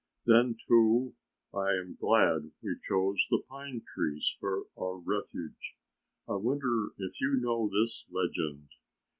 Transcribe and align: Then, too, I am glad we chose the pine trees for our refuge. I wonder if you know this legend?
Then, 0.25 0.57
too, 0.67 1.13
I 1.53 1.73
am 1.73 1.93
glad 1.99 2.53
we 2.63 2.75
chose 2.81 3.23
the 3.29 3.43
pine 3.47 3.83
trees 3.93 4.35
for 4.39 4.65
our 4.75 4.95
refuge. 4.97 5.77
I 6.27 6.37
wonder 6.37 6.87
if 6.97 7.21
you 7.21 7.35
know 7.39 7.69
this 7.69 8.07
legend? 8.09 8.67